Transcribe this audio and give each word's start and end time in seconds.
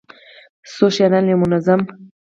څو 0.73 0.85
ښاريان 0.95 1.23
له 1.25 1.31
يو 1.33 1.41
منظم، 1.43 1.81